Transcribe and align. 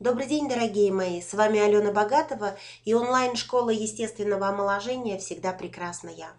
Добрый 0.00 0.26
день, 0.26 0.48
дорогие 0.48 0.90
мои! 0.90 1.20
С 1.20 1.34
вами 1.34 1.60
Алена 1.60 1.92
Богатова 1.92 2.56
и 2.86 2.94
онлайн-школа 2.94 3.68
естественного 3.68 4.48
омоложения 4.48 5.18
«Всегда 5.18 5.52
прекрасна 5.52 6.08
я». 6.08 6.32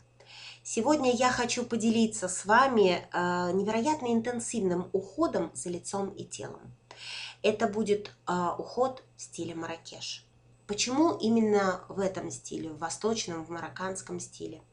Сегодня 0.63 1.11
я 1.11 1.29
хочу 1.29 1.63
поделиться 1.63 2.27
с 2.27 2.45
вами 2.45 3.07
э, 3.13 3.51
невероятно 3.53 4.11
интенсивным 4.11 4.89
уходом 4.93 5.51
за 5.53 5.69
лицом 5.69 6.09
и 6.09 6.25
телом. 6.25 6.75
Это 7.43 7.67
будет 7.67 8.11
э, 8.27 8.33
уход 8.57 9.03
в 9.15 9.21
стиле 9.21 9.53
Маракеш. 9.53 10.25
Почему 10.65 11.11
именно 11.11 11.85
в 11.87 11.99
этом 11.99 12.31
стиле, 12.31 12.71
в 12.71 12.79
восточном, 12.79 13.45
в 13.45 13.51
марокканском 13.51 14.19
стиле? 14.19 14.63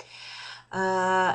Э, 0.73 1.32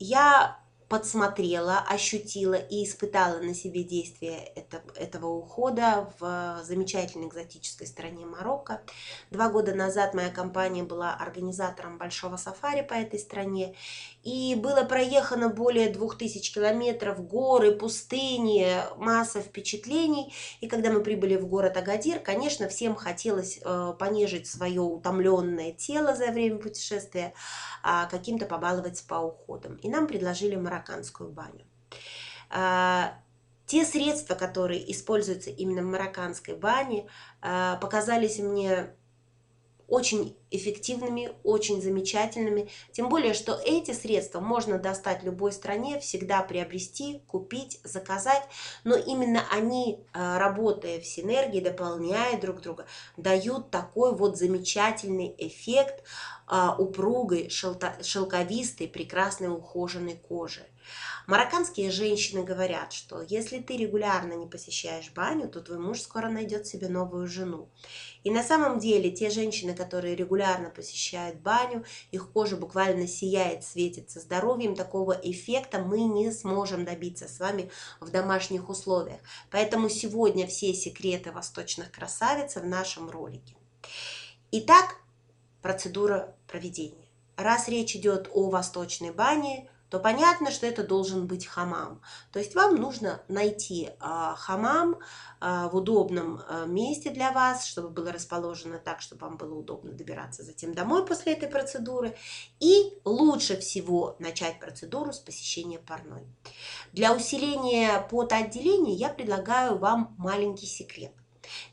я 0.00 0.58
подсмотрела, 0.90 1.78
ощутила 1.88 2.54
и 2.54 2.84
испытала 2.84 3.38
на 3.38 3.54
себе 3.54 3.84
действие 3.84 4.38
это, 4.56 4.82
этого 4.96 5.28
ухода 5.28 6.12
в 6.18 6.62
замечательной 6.64 7.28
экзотической 7.28 7.86
стране 7.86 8.26
Марокко. 8.26 8.82
Два 9.30 9.48
года 9.50 9.72
назад 9.72 10.14
моя 10.14 10.30
компания 10.30 10.82
была 10.82 11.14
организатором 11.14 11.96
большого 11.96 12.36
сафари 12.36 12.82
по 12.82 12.94
этой 12.94 13.20
стране, 13.20 13.76
и 14.24 14.56
было 14.56 14.82
проехано 14.82 15.48
более 15.48 15.90
двух 15.90 16.18
тысяч 16.18 16.52
километров, 16.52 17.24
горы, 17.24 17.70
пустыни, 17.70 18.76
масса 18.96 19.42
впечатлений. 19.42 20.34
И 20.60 20.66
когда 20.66 20.90
мы 20.90 21.04
прибыли 21.04 21.36
в 21.36 21.46
город 21.46 21.76
Агадир, 21.76 22.18
конечно, 22.18 22.68
всем 22.68 22.96
хотелось 22.96 23.60
э, 23.64 23.94
понежить 23.96 24.48
свое 24.48 24.80
утомленное 24.80 25.70
тело 25.70 26.16
за 26.16 26.32
время 26.32 26.58
путешествия, 26.58 27.32
а 27.84 28.06
каким-то 28.06 28.46
побаловать 28.46 28.98
спа-уходом. 28.98 29.76
И 29.76 29.88
нам 29.88 30.08
предложили 30.08 30.56
марокканскую 30.80 31.30
баню. 31.30 31.64
А, 32.50 33.14
те 33.66 33.84
средства, 33.84 34.34
которые 34.34 34.90
используются 34.90 35.50
именно 35.50 35.82
в 35.82 35.86
марокканской 35.86 36.56
бане, 36.56 37.06
а, 37.40 37.76
показались 37.76 38.38
мне 38.38 38.94
очень 39.86 40.36
эффективными, 40.52 41.32
очень 41.42 41.82
замечательными. 41.82 42.68
Тем 42.92 43.08
более, 43.08 43.34
что 43.34 43.60
эти 43.64 43.90
средства 43.90 44.38
можно 44.38 44.78
достать 44.78 45.22
в 45.22 45.26
любой 45.26 45.50
стране, 45.50 45.98
всегда 45.98 46.42
приобрести, 46.42 47.24
купить, 47.26 47.80
заказать. 47.82 48.44
Но 48.84 48.94
именно 48.94 49.42
они, 49.50 50.04
работая 50.12 51.00
в 51.00 51.06
синергии, 51.06 51.58
дополняя 51.58 52.40
друг 52.40 52.60
друга, 52.60 52.86
дают 53.16 53.72
такой 53.72 54.14
вот 54.14 54.38
замечательный 54.38 55.34
эффект 55.38 56.04
а, 56.46 56.76
упругой, 56.76 57.48
шелковистой, 57.48 58.86
прекрасной 58.86 59.48
ухоженной 59.48 60.14
кожи. 60.16 60.66
Марокканские 61.26 61.90
женщины 61.90 62.42
говорят, 62.42 62.92
что 62.92 63.22
если 63.22 63.60
ты 63.60 63.76
регулярно 63.76 64.32
не 64.32 64.46
посещаешь 64.46 65.12
баню, 65.12 65.48
то 65.48 65.60
твой 65.60 65.78
муж 65.78 66.00
скоро 66.00 66.28
найдет 66.28 66.66
себе 66.66 66.88
новую 66.88 67.28
жену. 67.28 67.68
И 68.24 68.30
на 68.30 68.42
самом 68.42 68.78
деле 68.78 69.10
те 69.10 69.30
женщины, 69.30 69.74
которые 69.74 70.16
регулярно 70.16 70.70
посещают 70.70 71.40
баню, 71.40 71.84
их 72.10 72.32
кожа 72.32 72.56
буквально 72.56 73.06
сияет, 73.06 73.64
светится 73.64 74.20
здоровьем, 74.20 74.74
такого 74.74 75.12
эффекта 75.12 75.78
мы 75.78 76.02
не 76.02 76.32
сможем 76.32 76.84
добиться 76.84 77.28
с 77.28 77.38
вами 77.38 77.70
в 78.00 78.10
домашних 78.10 78.68
условиях. 78.68 79.20
Поэтому 79.50 79.88
сегодня 79.88 80.46
все 80.46 80.74
секреты 80.74 81.32
восточных 81.32 81.92
красавиц 81.92 82.56
в 82.56 82.66
нашем 82.66 83.08
ролике. 83.08 83.54
Итак, 84.50 84.96
процедура 85.62 86.34
проведения. 86.48 87.06
Раз 87.36 87.68
речь 87.68 87.96
идет 87.96 88.28
о 88.34 88.50
восточной 88.50 89.12
бане, 89.12 89.69
то 89.90 89.98
понятно, 89.98 90.50
что 90.50 90.66
это 90.66 90.84
должен 90.84 91.26
быть 91.26 91.46
хамам. 91.46 92.00
То 92.32 92.38
есть 92.38 92.54
вам 92.54 92.76
нужно 92.76 93.22
найти 93.28 93.90
а, 93.98 94.36
хамам 94.36 94.98
а, 95.40 95.68
в 95.68 95.76
удобном 95.76 96.40
а, 96.48 96.64
месте 96.64 97.10
для 97.10 97.32
вас, 97.32 97.66
чтобы 97.66 97.88
было 97.88 98.12
расположено 98.12 98.78
так, 98.78 99.00
чтобы 99.00 99.26
вам 99.26 99.36
было 99.36 99.54
удобно 99.54 99.92
добираться 99.92 100.44
затем 100.44 100.74
домой 100.74 101.04
после 101.04 101.32
этой 101.32 101.48
процедуры. 101.48 102.16
И 102.60 102.98
лучше 103.04 103.58
всего 103.58 104.16
начать 104.20 104.60
процедуру 104.60 105.12
с 105.12 105.18
посещения 105.18 105.80
парной. 105.80 106.24
Для 106.92 107.12
усиления 107.12 108.06
потоотделения 108.08 108.94
я 108.94 109.08
предлагаю 109.08 109.76
вам 109.76 110.14
маленький 110.18 110.66
секрет. 110.66 111.12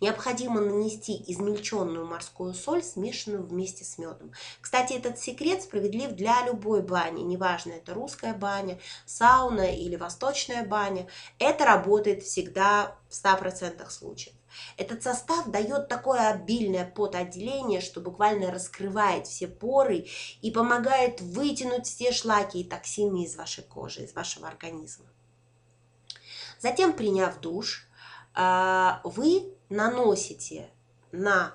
Необходимо 0.02 0.62
нанести 0.62 1.24
измельченную 1.28 2.06
морскую 2.06 2.54
соль, 2.54 2.84
смешанную 2.84 3.44
вместе 3.44 3.84
с 3.84 3.98
медом. 3.98 4.32
Кстати, 4.62 4.94
этот 4.94 5.20
секрет 5.20 5.64
справедлив 5.64 6.12
для 6.12 6.46
любой 6.46 6.82
бани, 6.82 7.22
неважно, 7.22 7.74
это 7.74 7.94
русская 7.94 8.34
баня, 8.34 8.80
сауна 9.06 9.74
или 9.74 9.96
восточная 9.96 10.66
баня. 10.66 11.08
Это 11.40 11.66
работает 11.66 12.24
всегда 12.24 12.96
в 13.10 13.14
100% 13.14 13.90
случаев. 13.90 14.34
Этот 14.78 15.04
состав 15.04 15.50
дает 15.50 15.88
такое 15.88 16.30
обильное 16.30 16.86
потоотделение, 16.86 17.82
что 17.82 18.02
буквально 18.02 18.52
раскрывает 18.52 19.28
все 19.28 19.48
поры 19.48 20.08
и 20.42 20.52
помогает 20.52 21.22
вытянуть 21.22 21.86
все 21.86 22.12
шлаки 22.12 22.62
и 22.62 22.64
токсины 22.64 23.24
из 23.24 23.36
вашей 23.36 23.64
кожи, 23.64 24.04
из 24.04 24.14
вашего 24.14 24.48
организма. 24.48 25.06
Затем, 26.60 26.94
приняв 26.94 27.40
душ, 27.40 27.88
а, 28.34 29.02
вы 29.04 29.54
наносите 29.70 30.70
на 31.12 31.54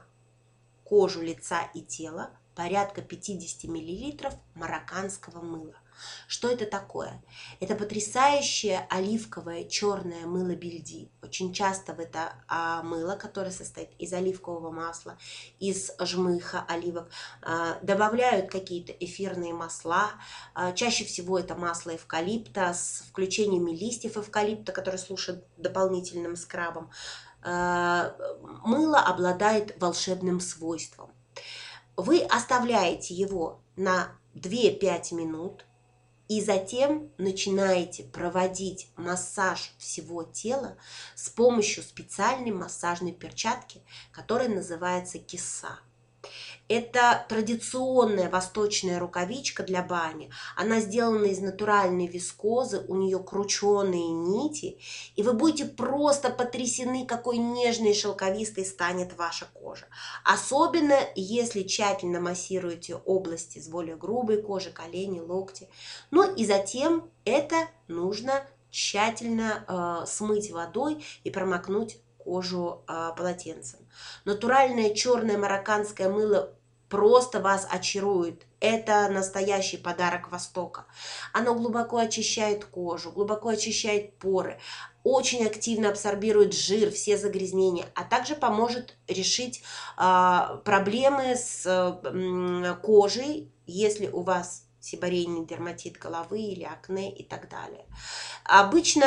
кожу 0.84 1.22
лица 1.22 1.70
и 1.74 1.82
тела 1.82 2.30
порядка 2.54 3.02
50 3.02 3.64
мл 3.64 4.30
марокканского 4.54 5.42
мыла. 5.42 5.76
Что 6.26 6.48
это 6.50 6.66
такое? 6.66 7.22
Это 7.60 7.74
потрясающее 7.74 8.86
оливковое 8.90 9.64
черное 9.64 10.26
мыло 10.26 10.54
бельди. 10.54 11.10
Очень 11.22 11.52
часто 11.52 11.92
это 11.92 12.34
а, 12.48 12.82
мыло, 12.82 13.16
которое 13.16 13.50
состоит 13.50 13.90
из 13.98 14.12
оливкового 14.12 14.70
масла, 14.70 15.18
из 15.58 15.92
жмыха 16.00 16.64
оливок, 16.68 17.10
а, 17.42 17.78
добавляют 17.82 18.50
какие-то 18.50 18.92
эфирные 18.92 19.52
масла. 19.52 20.10
А, 20.54 20.72
чаще 20.72 21.04
всего 21.04 21.38
это 21.38 21.54
масло 21.54 21.94
эвкалипта 21.94 22.72
с 22.72 23.04
включением 23.08 23.68
листьев 23.68 24.16
эвкалипта, 24.16 24.72
которые 24.72 24.98
служат 24.98 25.44
дополнительным 25.56 26.36
скрабом. 26.36 26.90
А, 27.42 28.16
мыло 28.64 29.00
обладает 29.00 29.80
волшебным 29.80 30.40
свойством. 30.40 31.12
Вы 31.96 32.22
оставляете 32.22 33.14
его 33.14 33.60
на 33.76 34.08
2-5 34.34 35.14
минут– 35.14 35.66
и 36.28 36.40
затем 36.40 37.10
начинаете 37.18 38.04
проводить 38.04 38.88
массаж 38.96 39.74
всего 39.78 40.22
тела 40.22 40.76
с 41.14 41.28
помощью 41.28 41.82
специальной 41.82 42.52
массажной 42.52 43.12
перчатки, 43.12 43.82
которая 44.12 44.48
называется 44.48 45.18
киса. 45.18 45.78
Это 46.68 47.26
традиционная 47.28 48.30
восточная 48.30 48.98
рукавичка 48.98 49.62
для 49.62 49.82
бани. 49.82 50.30
Она 50.56 50.80
сделана 50.80 51.26
из 51.26 51.40
натуральной 51.40 52.06
вискозы, 52.06 52.84
у 52.88 52.94
нее 52.94 53.18
крученые 53.18 54.08
нити, 54.08 54.78
и 55.16 55.22
вы 55.22 55.32
будете 55.32 55.66
просто 55.66 56.30
потрясены, 56.30 57.06
какой 57.06 57.38
нежной 57.38 57.90
и 57.90 57.94
шелковистой 57.94 58.64
станет 58.64 59.16
ваша 59.16 59.46
кожа. 59.52 59.86
Особенно, 60.24 60.96
если 61.14 61.62
тщательно 61.62 62.20
массируете 62.20 62.96
области 62.96 63.58
с 63.58 63.68
более 63.68 63.96
грубой 63.96 64.40
кожи, 64.40 64.70
колени, 64.70 65.20
локти. 65.20 65.68
Ну 66.10 66.34
и 66.34 66.46
затем 66.46 67.10
это 67.24 67.68
нужно 67.88 68.44
тщательно 68.70 69.64
э, 69.68 70.06
смыть 70.06 70.50
водой 70.50 71.04
и 71.24 71.30
промокнуть 71.30 71.98
кожу 72.24 72.82
а, 72.86 73.12
полотенцем. 73.12 73.80
Натуральное 74.24 74.94
черное 74.94 75.38
марокканское 75.38 76.08
мыло 76.08 76.54
просто 76.88 77.40
вас 77.40 77.66
очарует. 77.70 78.42
Это 78.60 79.08
настоящий 79.08 79.78
подарок 79.78 80.30
Востока. 80.30 80.84
Оно 81.32 81.54
глубоко 81.54 81.96
очищает 81.96 82.66
кожу, 82.66 83.10
глубоко 83.10 83.48
очищает 83.48 84.18
поры, 84.18 84.60
очень 85.02 85.44
активно 85.46 85.88
абсорбирует 85.88 86.52
жир, 86.52 86.90
все 86.92 87.16
загрязнения, 87.16 87.86
а 87.94 88.04
также 88.04 88.36
поможет 88.36 88.96
решить 89.08 89.62
а, 89.96 90.60
проблемы 90.64 91.34
с 91.34 91.64
а, 91.66 92.74
кожей, 92.82 93.50
если 93.66 94.08
у 94.08 94.20
вас 94.20 94.66
сибарейный 94.82 95.46
дерматит 95.46 95.96
головы 95.96 96.40
или 96.40 96.64
акне 96.64 97.14
и 97.14 97.24
так 97.24 97.48
далее. 97.48 97.86
Обычно 98.44 99.04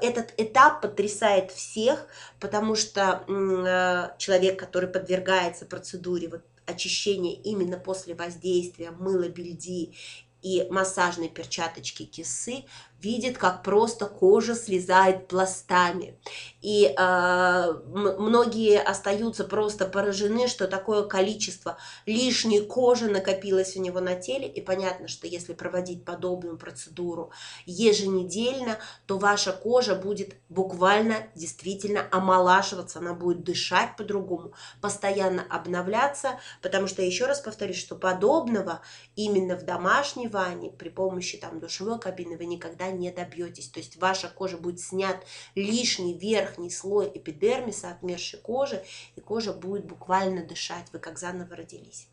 э, 0.00 0.06
этот 0.06 0.34
этап 0.36 0.82
потрясает 0.82 1.50
всех, 1.50 2.06
потому 2.38 2.76
что 2.76 3.24
э, 3.26 4.18
человек, 4.18 4.58
который 4.58 4.88
подвергается 4.88 5.66
процедуре 5.66 6.28
вот, 6.28 6.42
очищения 6.66 7.34
именно 7.42 7.78
после 7.78 8.14
воздействия 8.14 8.90
мыла 8.90 9.28
бельди 9.28 9.94
и 10.42 10.66
массажной 10.70 11.28
перчаточки 11.28 12.04
кисы 12.04 12.64
видит, 13.00 13.38
как 13.38 13.62
просто 13.62 14.06
кожа 14.06 14.54
слезает 14.54 15.28
пластами. 15.28 16.18
И 16.60 16.86
э, 16.86 17.72
многие 17.92 18.80
остаются 18.80 19.44
просто 19.44 19.86
поражены, 19.86 20.48
что 20.48 20.66
такое 20.66 21.04
количество 21.04 21.78
лишней 22.06 22.60
кожи 22.60 23.08
накопилось 23.08 23.76
у 23.76 23.80
него 23.80 24.00
на 24.00 24.16
теле. 24.16 24.48
И 24.48 24.60
понятно, 24.60 25.06
что 25.06 25.26
если 25.26 25.52
проводить 25.52 26.04
подобную 26.04 26.58
процедуру 26.58 27.30
еженедельно, 27.66 28.78
то 29.06 29.18
ваша 29.18 29.52
кожа 29.52 29.94
будет 29.94 30.34
буквально 30.48 31.28
действительно 31.34 32.06
омолаживаться, 32.10 32.98
она 32.98 33.14
будет 33.14 33.44
дышать 33.44 33.96
по-другому, 33.96 34.54
постоянно 34.80 35.44
обновляться, 35.48 36.40
потому 36.62 36.88
что, 36.88 37.02
еще 37.02 37.26
раз 37.26 37.40
повторюсь, 37.40 37.78
что 37.78 37.94
подобного 37.94 38.80
именно 39.14 39.56
в 39.56 39.64
домашней 39.64 40.26
ванне 40.26 40.70
при 40.70 40.88
помощи 40.88 41.38
там 41.38 41.60
душевой 41.60 42.00
кабины 42.00 42.36
вы 42.36 42.46
никогда 42.46 42.87
не 42.90 43.10
добьетесь. 43.10 43.68
То 43.68 43.80
есть 43.80 43.96
ваша 43.96 44.28
кожа 44.28 44.58
будет 44.58 44.80
снят 44.80 45.24
лишний 45.54 46.14
верхний 46.14 46.70
слой 46.70 47.10
эпидермиса, 47.14 47.90
отмершей 47.90 48.40
кожи, 48.40 48.84
и 49.16 49.20
кожа 49.20 49.52
будет 49.52 49.86
буквально 49.86 50.44
дышать, 50.44 50.86
вы 50.92 50.98
как 50.98 51.18
заново 51.18 51.56
родились. 51.56 52.08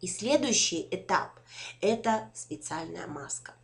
И 0.00 0.06
следующий 0.06 0.86
этап– 0.90 1.40
это 1.80 2.30
специальная 2.34 3.06
маска. 3.06 3.54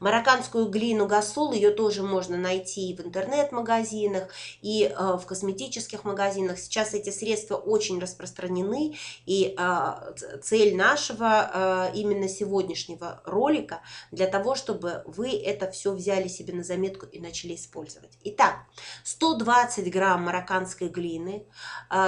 Марокканскую 0.00 0.66
глину 0.68 1.06
гасул, 1.06 1.52
ее 1.52 1.70
тоже 1.70 2.02
можно 2.02 2.36
найти 2.36 2.94
в 2.94 3.00
интернет-магазинах, 3.06 4.28
и 4.62 4.84
э, 4.84 5.16
в 5.16 5.26
косметических 5.26 6.04
магазинах. 6.04 6.58
Сейчас 6.58 6.94
эти 6.94 7.10
средства 7.10 7.56
очень 7.56 8.00
распространены, 8.00 8.96
и 9.26 9.54
э, 9.56 10.38
цель 10.42 10.76
нашего 10.76 11.90
э, 11.92 11.92
именно 11.94 12.28
сегодняшнего 12.28 13.20
ролика 13.24 13.82
для 14.10 14.26
того, 14.26 14.54
чтобы 14.54 15.02
вы 15.06 15.30
это 15.32 15.70
все 15.70 15.92
взяли 15.92 16.28
себе 16.28 16.54
на 16.54 16.62
заметку 16.62 17.06
и 17.06 17.20
начали 17.20 17.54
использовать. 17.54 18.10
Итак, 18.24 18.56
120 19.04 19.90
грамм 19.92 20.24
марокканской 20.24 20.88
глины 20.88 21.44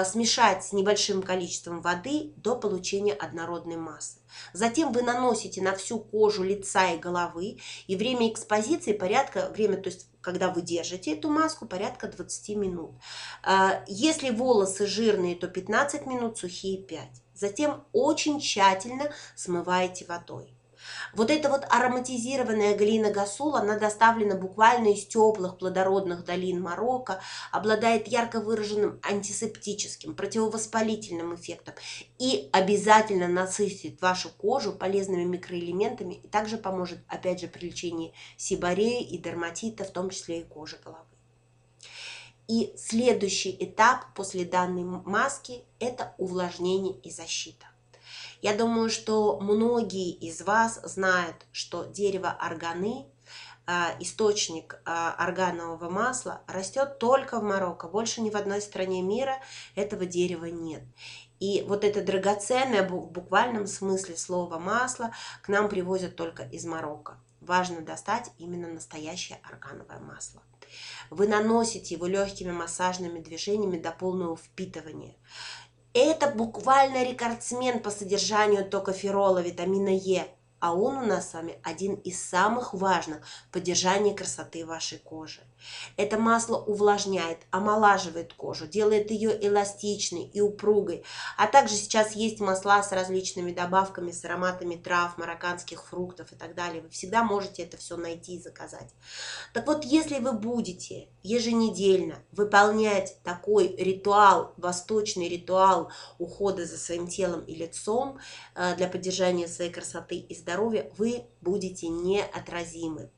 смешать 0.04 0.64
с 0.64 0.72
небольшим 0.72 1.22
количеством 1.22 1.81
воды 1.81 2.32
до 2.37 2.56
получения 2.56 3.12
однородной 3.12 3.76
массы. 3.76 4.22
Затем 4.52 4.93
вы 4.93 5.02
наносите 5.02 5.62
на 5.62 5.75
всю 5.75 5.99
кожу 5.99 6.43
лица 6.43 6.90
и 6.93 6.99
головы, 6.99 7.58
и 7.87 7.96
время 7.96 8.31
экспозиции 8.31 8.93
порядка, 8.93 9.50
время, 9.55 9.76
то 9.76 9.90
есть 9.90 10.08
когда 10.20 10.50
вы 10.50 10.62
держите 10.62 11.14
эту 11.14 11.29
маску, 11.29 11.67
порядка 11.67 12.06
20 12.06 12.56
минут. 12.56 12.93
А, 13.43 13.82
если 13.88 14.31
волосы 14.31 14.87
жирные, 14.87 15.34
то 15.34 15.49
15 15.49 16.06
минут, 16.06 16.38
сухие 16.38 16.79
5. 16.79 17.08
Затем 17.34 17.84
очень 17.93 18.40
тщательно 18.40 19.12
смываете 19.34 20.05
водой. 20.06 20.55
Вот 21.14 21.31
эта 21.31 21.49
вот 21.49 21.64
ароматизированная 21.69 22.76
глина 22.76 23.11
гасул, 23.11 23.56
она 23.56 23.79
доставлена 23.79 24.37
буквально 24.37 24.88
из 24.88 25.06
теплых 25.06 25.58
плодородных 25.58 26.25
долин 26.25 26.62
Марокко, 26.62 27.20
обладает 27.50 28.08
ярко 28.08 28.40
выраженным 28.40 29.00
антисептическим, 29.02 30.14
противовоспалительным 30.14 31.34
эффектом 31.34 31.75
и 32.19 32.49
обязательно 32.52 33.29
насытит 33.29 34.00
вашу 34.00 34.31
кожу 34.31 34.73
полезными 34.73 35.25
микроэлементами 35.25 36.14
и 36.14 36.29
также 36.29 36.56
поможет, 36.56 37.00
опять 37.08 37.40
же, 37.40 37.49
при 37.49 37.67
лечении 37.67 38.14
сибореи 38.37 39.02
и 39.02 39.19
дерматита, 39.19 39.85
в 39.85 39.90
том 39.90 40.11
числе 40.11 40.40
и 40.40 40.44
кожи 40.44 40.78
головы. 40.82 41.05
И 42.49 42.75
следующий 42.76 43.56
этап 43.61 44.12
после 44.14 44.44
данной 44.44 44.85
маски– 44.85 45.64
это 45.78 46.14
увлажнение 46.19 46.94
и 47.00 47.11
защита. 47.11 47.72
Я 48.43 48.56
думаю, 48.56 48.91
что 48.91 49.39
многие 49.39 50.11
из 50.11 50.43
вас 50.43 50.81
знают, 50.83 51.47
что 51.53 51.85
дерево 51.85 52.37
органы, 52.44 53.06
а, 53.67 53.94
источник 54.00 54.83
а, 54.85 55.15
органового 55.15 55.89
масла, 55.89 56.43
растет 56.49 56.99
только 56.99 57.39
в 57.39 57.44
Марокко. 57.44 57.87
Больше 57.87 58.21
ни 58.21 58.31
в 58.31 58.37
одной 58.37 58.61
стране 58.61 59.00
мира 59.00 59.37
этого 59.77 60.06
дерева 60.06 60.47
нет. 60.47 60.83
И 61.39 61.65
вот 61.69 61.85
это 61.85 62.03
драгоценное, 62.03 62.89
в 62.89 63.12
буквальном 63.12 63.69
смысле 63.69 64.17
слова 64.17 64.59
масло, 64.59 65.12
к 65.43 65.49
нам 65.49 65.69
привозят 65.69 66.17
только 66.17 66.43
из 66.43 66.65
Марокко. 66.65 67.21
Важно 67.41 67.81
достать 67.81 68.33
именно 68.38 68.67
настоящее 68.67 69.38
органовое 69.45 70.00
масло. 70.00 70.43
Вы 71.11 71.29
наносите 71.29 71.95
его 71.95 72.06
легкими 72.06 72.50
массажными 72.50 73.21
движениями 73.21 73.79
до 73.79 73.93
полного 73.93 74.37
впитывания. 74.37 75.15
Это 75.94 76.29
буквально 76.29 77.05
рекордсмен 77.05 77.81
по 77.81 77.91
содержанию 77.91 78.65
токоферола, 78.65 79.43
витамина 79.43 79.91
Е 79.91 80.27
а 80.62 80.73
он 80.73 80.97
у 80.97 81.05
нас 81.05 81.31
с 81.31 81.35
вами 81.35 81.59
один 81.64 81.97
из 81.97 82.23
самых 82.23 82.73
важных 82.73 83.19
в 83.49 83.53
поддержании 83.53 84.14
красоты 84.14 84.64
вашей 84.64 84.99
кожи. 84.99 85.41
Это 85.97 86.19
масло 86.19 86.56
увлажняет, 86.56 87.38
омолаживает 87.50 88.32
кожу, 88.35 88.69
делает 88.69 89.11
ее 89.11 89.37
эластичной 89.44 90.25
и 90.25 90.41
упругой. 90.41 91.05
А 91.37 91.49
также 91.49 91.75
сейчас 91.75 92.12
есть 92.12 92.38
масла 92.38 92.81
с 92.82 92.93
различными 92.93 93.53
добавками, 93.53 94.12
с 94.12 94.25
ароматами 94.25 94.76
трав, 94.76 95.19
марокканских 95.19 95.85
фруктов 95.85 96.32
и 96.32 96.37
так 96.37 96.55
далее. 96.55 96.82
Вы 96.82 96.91
всегда 96.91 97.25
можете 97.25 97.64
это 97.64 97.76
все 97.76 97.97
найти 97.97 98.37
и 98.37 98.41
заказать. 98.41 98.94
Так 99.53 99.67
вот, 99.67 99.85
если 99.85 100.20
вы 100.20 100.32
будете 100.32 101.09
еженедельно 101.25 102.17
выполнять 102.31 103.17
такой 103.25 103.75
ритуал, 103.76 104.55
восточный 104.56 105.29
ритуал 105.29 105.91
ухода 106.19 106.67
за 106.67 106.79
своим 106.79 107.09
телом 107.09 107.41
и 107.41 107.55
лицом 107.55 108.19
э, 108.55 108.76
для 108.76 108.87
поддержания 108.87 109.49
своей 109.49 109.73
красоты 109.73 110.17
и 110.17 110.35
здоровья, 110.35 110.51
здоровья, 110.52 110.90
вы 110.99 111.25
будете 111.40 111.88
неотразимы. 111.88 113.10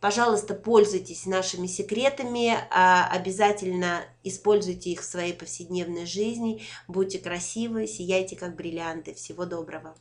Пожалуйста, 0.00 0.54
пользуйтесь 0.54 1.26
нашими 1.26 1.66
секретами, 1.66 2.54
а, 2.70 3.08
обязательно 3.08 4.04
используйте 4.22 4.90
их 4.90 5.00
в 5.00 5.04
своей 5.04 5.32
повседневной 5.32 6.06
жизни, 6.06 6.62
будьте 6.86 7.18
красивы, 7.18 7.86
сияйте 7.86 8.36
как 8.36 8.56
бриллианты. 8.56 9.14
Всего 9.14 9.44
доброго! 9.44 9.96